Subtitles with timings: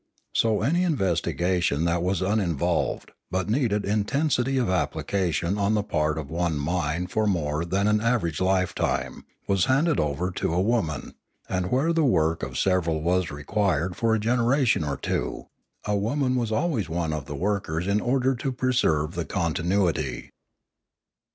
[0.33, 6.27] So any investigation that was uninvolved, but needed intensity of application on the part of
[6.31, 10.69] one mind for more than an average lifetime, was handed over to Ethics 589 a
[10.71, 11.15] woman;
[11.47, 15.45] and where the work of several was required for a generation or two,
[15.85, 20.31] a woman was always one of the workers in order to preserve the continuity.